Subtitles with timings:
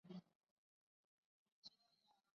[0.03, 0.23] 全员战
[1.61, 1.71] 死。